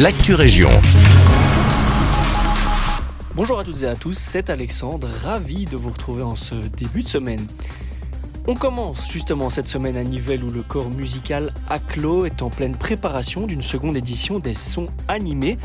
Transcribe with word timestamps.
l'actu 0.00 0.34
région. 0.34 0.70
Bonjour 3.36 3.60
à 3.60 3.64
toutes 3.64 3.82
et 3.84 3.86
à 3.86 3.94
tous, 3.94 4.18
c'est 4.18 4.50
Alexandre, 4.50 5.08
ravi 5.22 5.66
de 5.66 5.76
vous 5.76 5.90
retrouver 5.90 6.24
en 6.24 6.34
ce 6.34 6.56
début 6.76 7.04
de 7.04 7.08
semaine. 7.08 7.46
On 8.48 8.54
commence 8.54 9.08
justement 9.08 9.50
cette 9.50 9.68
semaine 9.68 9.96
à 9.96 10.02
Nivelles 10.02 10.42
où 10.42 10.50
le 10.50 10.62
corps 10.62 10.90
musical 10.90 11.54
ACLO 11.70 12.26
est 12.26 12.42
en 12.42 12.50
pleine 12.50 12.76
préparation 12.76 13.46
d'une 13.46 13.62
seconde 13.62 13.96
édition 13.96 14.40
des 14.40 14.54
sons 14.54 14.88
animés. 15.06 15.58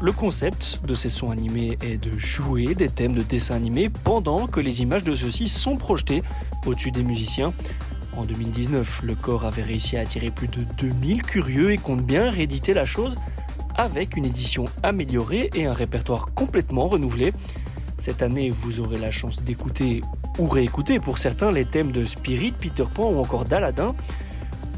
Le 0.00 0.12
concept 0.12 0.80
de 0.86 0.94
ces 0.94 1.10
sons 1.10 1.30
animés 1.30 1.76
est 1.82 1.98
de 2.02 2.16
jouer 2.16 2.74
des 2.74 2.88
thèmes 2.88 3.12
de 3.12 3.22
dessins 3.22 3.56
animés 3.56 3.90
pendant 4.04 4.46
que 4.46 4.60
les 4.60 4.80
images 4.80 5.04
de 5.04 5.14
ceux-ci 5.14 5.48
sont 5.48 5.76
projetées 5.76 6.22
au-dessus 6.64 6.92
des 6.92 7.04
musiciens. 7.04 7.52
En 8.16 8.24
2019, 8.24 9.02
le 9.02 9.14
corps 9.14 9.44
avait 9.44 9.62
réussi 9.62 9.98
à 9.98 10.00
attirer 10.00 10.30
plus 10.30 10.48
de 10.48 10.62
2000 10.78 11.22
curieux 11.22 11.72
et 11.72 11.78
compte 11.78 12.02
bien 12.02 12.30
rééditer 12.30 12.72
la 12.72 12.86
chose 12.86 13.14
avec 13.76 14.16
une 14.16 14.24
édition 14.24 14.64
améliorée 14.82 15.50
et 15.54 15.66
un 15.66 15.72
répertoire 15.72 16.34
complètement 16.34 16.88
renouvelé. 16.88 17.32
Cette 17.98 18.22
année, 18.22 18.50
vous 18.50 18.80
aurez 18.80 18.98
la 18.98 19.10
chance 19.10 19.42
d'écouter 19.42 20.00
ou 20.38 20.46
réécouter 20.46 21.00
pour 21.00 21.18
certains 21.18 21.50
les 21.50 21.64
thèmes 21.64 21.92
de 21.92 22.04
Spirit, 22.06 22.52
Peter 22.52 22.84
Pan 22.94 23.10
ou 23.10 23.18
encore 23.18 23.44
d'Aladin. 23.44 23.94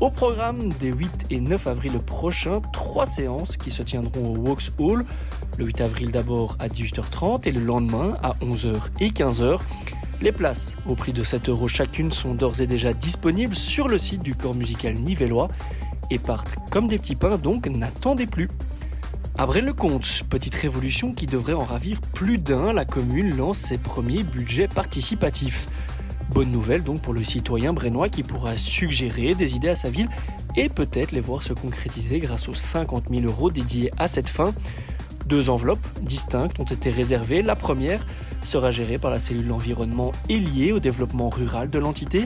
Au 0.01 0.11
programme 0.11 0.69
des 0.81 0.93
8 0.93 1.27
et 1.31 1.41
9 1.41 1.67
avril 1.67 1.99
prochains, 1.99 2.61
trois 2.73 3.05
séances 3.05 3.57
qui 3.57 3.71
se 3.71 3.83
tiendront 3.83 4.35
au 4.35 4.39
Walks 4.39 4.71
Hall. 4.79 5.05
Le 5.59 5.65
8 5.65 5.81
avril 5.81 6.11
d'abord 6.13 6.57
à 6.61 6.69
18h30 6.69 7.49
et 7.49 7.53
le 7.53 7.61
lendemain 7.61 8.11
à 8.23 8.31
11h 8.41 8.77
et 9.01 9.11
15h. 9.11 9.59
Les 10.21 10.33
places, 10.33 10.77
au 10.87 10.95
prix 10.95 11.13
de 11.13 11.23
7 11.23 11.49
euros 11.49 11.69
chacune, 11.69 12.13
sont 12.13 12.35
d'ores 12.35 12.61
et 12.61 12.67
déjà 12.67 12.93
disponibles 12.93 13.55
sur 13.55 13.89
le 13.89 13.99
site 13.99 14.23
du 14.23 14.35
corps 14.35 14.55
musical 14.55 14.95
nivellois 14.95 15.49
et 16.11 16.19
partent 16.19 16.57
comme 16.71 16.87
des 16.87 16.99
petits 16.99 17.15
pains, 17.15 17.37
donc 17.37 17.67
n'attendez 17.67 18.27
plus. 18.27 18.49
Après 19.41 19.61
le 19.61 19.73
compte, 19.73 20.25
petite 20.29 20.57
révolution 20.57 21.13
qui 21.13 21.27
devrait 21.27 21.53
en 21.53 21.61
ravir 21.61 22.01
plus 22.13 22.39
d'un, 22.39 22.73
la 22.73 22.85
commune 22.85 23.37
lance 23.37 23.59
ses 23.59 23.79
premiers 23.79 24.25
budgets 24.25 24.67
participatifs. 24.67 25.69
Bonne 26.31 26.51
nouvelle 26.51 26.83
donc 26.83 27.03
pour 27.03 27.15
le 27.15 27.23
citoyen 27.23 27.73
brennois 27.73 28.09
qui 28.09 28.25
pourra 28.25 28.57
suggérer 28.57 29.37
des 29.37 29.55
idées 29.55 29.69
à 29.69 29.77
sa 29.77 29.91
ville 29.91 30.09
et 30.57 30.69
peut-être 30.69 31.13
les 31.13 31.21
voir 31.21 31.45
se 31.45 31.53
concrétiser 31.53 32.19
grâce 32.19 32.49
aux 32.49 32.55
50 32.55 33.11
000 33.11 33.27
euros 33.27 33.53
dédiés 33.53 33.93
à 33.97 34.09
cette 34.09 34.29
fin. 34.29 34.53
Deux 35.27 35.51
enveloppes 35.51 35.87
distinctes 36.03 36.59
ont 36.59 36.65
été 36.65 36.91
réservées. 36.91 37.43
La 37.43 37.55
première 37.55 38.05
sera 38.43 38.73
gérée 38.73 38.99
par 38.99 39.13
la 39.13 39.21
cellule 39.21 39.53
environnement 39.53 40.11
et 40.29 40.41
liée 40.41 40.73
au 40.73 40.81
développement 40.81 41.29
rural 41.29 41.71
de 41.71 41.79
l'entité, 41.79 42.25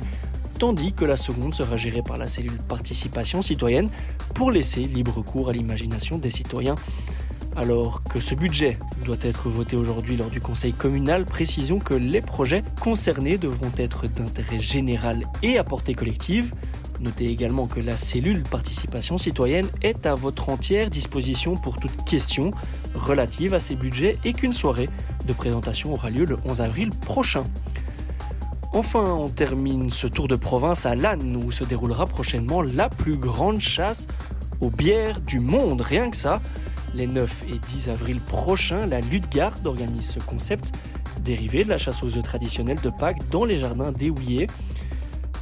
tandis 0.63 0.93
que 0.93 1.05
la 1.05 1.17
seconde 1.17 1.57
sera 1.57 1.77
gérée 1.77 2.03
par 2.03 2.19
la 2.19 2.29
cellule 2.29 2.57
participation 2.69 3.43
citoyenne 3.43 3.91
pour 4.33 4.53
laisser 4.53 4.85
libre 4.85 5.21
cours 5.21 5.49
à 5.49 5.53
l'imagination 5.53 6.19
des 6.19 6.31
citoyens. 6.31 6.77
Alors 7.57 8.05
que 8.05 8.21
ce 8.21 8.37
budget 8.37 8.79
doit 9.05 9.17
être 9.23 9.49
voté 9.49 9.75
aujourd'hui 9.75 10.17
lors 10.17 10.31
du 10.31 10.39
conseil 10.39 10.73
communal, 10.73 11.25
précisons 11.25 11.81
que 11.81 11.95
les 11.95 12.21
projets 12.21 12.63
concernés 12.81 13.39
devront 13.39 13.73
être 13.77 14.07
d'intérêt 14.07 14.61
général 14.61 15.25
et 15.43 15.59
à 15.59 15.65
portée 15.65 15.95
collective. 15.95 16.55
Notez 17.01 17.27
également 17.27 17.67
que 17.67 17.81
la 17.81 17.97
cellule 17.97 18.45
participation 18.45 19.19
citoyenne 19.19 19.67
est 19.83 20.07
à 20.07 20.15
votre 20.15 20.49
entière 20.49 20.91
disposition 20.91 21.57
pour 21.57 21.75
toute 21.75 22.05
question 22.05 22.53
relative 22.95 23.53
à 23.53 23.59
ces 23.59 23.75
budgets 23.75 24.17
et 24.25 24.33
qu'une 24.33 24.53
soirée 24.53 24.89
de 25.27 25.33
présentation 25.33 25.93
aura 25.93 26.09
lieu 26.09 26.25
le 26.25 26.39
11 26.47 26.61
avril 26.61 26.91
prochain. 26.91 27.45
Enfin, 28.75 29.05
on 29.05 29.29
termine 29.29 29.91
ce 29.91 30.07
tour 30.07 30.29
de 30.29 30.35
province 30.35 30.87
à 30.87 30.95
Lannes 30.95 31.37
où 31.37 31.53
se 31.53 31.63
déroulera 31.63 32.07
prochainement 32.07 32.63
la 32.63 32.89
plus 32.89 33.17
grande 33.17 33.61
chasse 33.61 34.09
aux 34.63 34.71
bières 34.71 35.21
du 35.21 35.41
monde, 35.41 35.83
rien 35.83 36.09
que 36.09 36.17
ça. 36.17 36.41
Les 36.95 37.07
9 37.07 37.45
et 37.51 37.59
10 37.77 37.91
avril 37.91 38.19
prochains, 38.19 38.87
la 38.87 39.03
Lutte-Garde 39.03 39.67
organise 39.67 40.13
ce 40.13 40.21
concept 40.21 40.73
dérivé 41.21 41.65
de 41.65 41.69
la 41.69 41.77
chasse 41.77 42.03
aux 42.03 42.17
œufs 42.17 42.23
traditionnelle 42.23 42.81
de 42.83 42.89
Pâques 42.89 43.29
dans 43.31 43.45
les 43.45 43.59
jardins 43.59 43.93
d'Éouillé. 43.93 44.47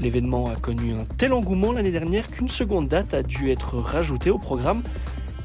L'événement 0.01 0.49
a 0.49 0.57
connu 0.57 0.95
un 0.95 1.05
tel 1.17 1.33
engouement 1.33 1.71
l'année 1.71 1.93
dernière 1.93 2.27
qu'une 2.27 2.49
seconde 2.49 2.89
date 2.89 3.15
a 3.15 3.23
dû 3.23 3.53
être 3.53 3.77
rajoutée 3.77 4.31
au 4.31 4.39
programme. 4.39 4.83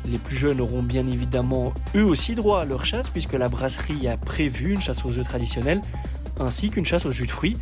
Les 0.07 0.17
plus 0.17 0.37
jeunes 0.37 0.59
auront 0.59 0.81
bien 0.81 1.05
évidemment 1.05 1.71
eux 1.95 2.05
aussi 2.05 2.33
droit 2.33 2.61
à 2.61 2.65
leur 2.65 2.83
chasse 2.83 3.09
puisque 3.09 3.33
la 3.33 3.47
brasserie 3.47 4.07
a 4.07 4.17
prévu 4.17 4.73
une 4.73 4.81
chasse 4.81 5.05
aux 5.05 5.17
œufs 5.17 5.23
traditionnelle 5.23 5.81
ainsi 6.39 6.69
qu'une 6.69 6.85
chasse 6.85 7.05
aux 7.05 7.11
jus 7.11 7.27
de 7.27 7.31
fruits. 7.31 7.57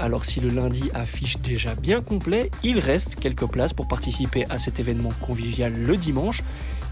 Alors 0.00 0.24
si 0.24 0.40
le 0.40 0.48
lundi 0.48 0.90
affiche 0.94 1.38
déjà 1.38 1.74
bien 1.74 2.00
complet, 2.00 2.50
il 2.62 2.78
reste 2.78 3.16
quelques 3.16 3.46
places 3.46 3.72
pour 3.72 3.88
participer 3.88 4.44
à 4.50 4.58
cet 4.58 4.78
événement 4.80 5.10
convivial 5.20 5.74
le 5.74 5.96
dimanche. 5.96 6.42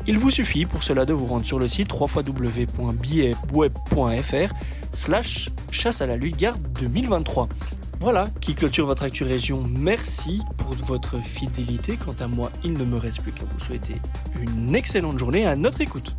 Il 0.07 0.19
vous 0.19 0.31
suffit 0.31 0.67
pour 0.67 0.83
cela 0.83 1.05
de 1.05 1.13
vous 1.13 1.27
rendre 1.27 1.45
sur 1.45 1.59
le 1.59 1.69
site 1.69 1.93
www.billetweb.fr 1.93 4.55
slash 4.93 5.51
chasse 5.71 6.03
à 6.03 6.07
la 6.07 6.17
lutte 6.17 6.37
garde 6.37 6.61
2023. 6.81 7.49
Voilà 8.01 8.29
qui 8.41 8.55
clôture 8.55 8.87
votre 8.87 9.03
Actu 9.03 9.25
Région. 9.25 9.69
Merci 9.79 10.41
pour 10.57 10.73
votre 10.73 11.23
fidélité. 11.23 11.99
Quant 12.03 12.15
à 12.19 12.29
moi, 12.29 12.51
il 12.65 12.73
ne 12.73 12.85
me 12.85 12.97
reste 12.97 13.21
plus 13.21 13.33
qu'à 13.33 13.45
vous 13.45 13.61
souhaiter 13.61 13.97
une 14.41 14.75
excellente 14.75 15.19
journée 15.19 15.47
à 15.47 15.55
notre 15.55 15.83
écoute. 15.83 16.15